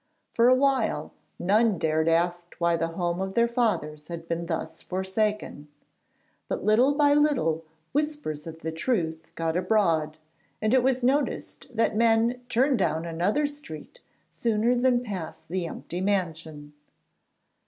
For 0.31 0.47
a 0.47 0.55
while 0.55 1.13
none 1.37 1.77
dared 1.77 2.09
ask 2.09 2.55
why 2.57 2.75
the 2.75 2.87
home 2.87 3.21
of 3.21 3.35
their 3.35 3.47
fathers 3.47 4.07
had 4.07 4.27
been 4.27 4.47
thus 4.47 4.81
forsaken; 4.81 5.67
but 6.47 6.63
little 6.63 6.95
by 6.95 7.13
little 7.13 7.65
whispers 7.91 8.47
of 8.47 8.61
the 8.61 8.71
truth 8.71 9.27
got 9.35 9.55
abroad, 9.55 10.17
and 10.59 10.73
it 10.73 10.81
was 10.81 11.03
noticed 11.03 11.67
that 11.75 11.95
men 11.95 12.41
turned 12.49 12.79
down 12.79 13.05
another 13.05 13.45
street 13.45 13.99
sooner 14.27 14.73
than 14.73 15.03
pass 15.03 15.43
the 15.43 15.67
empty 15.67 16.01
mansion. 16.01 16.73